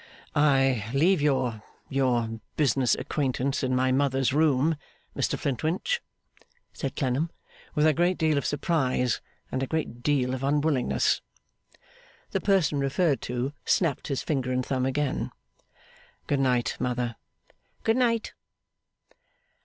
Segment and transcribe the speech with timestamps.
[0.35, 4.75] 'I leave your your business acquaintance in my mother's room,
[5.15, 6.01] Mr Flintwinch,'
[6.73, 7.29] said Clennam,
[7.75, 11.21] 'with a great deal of surprise and a great deal of unwillingness.'
[12.31, 15.29] The person referred to snapped his finger and thumb again.
[16.25, 17.15] 'Good night, mother.'
[17.83, 18.33] 'Good night.